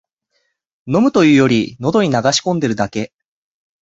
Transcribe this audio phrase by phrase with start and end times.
[0.87, 3.13] 飲むというより、のどに流し込んでるだけ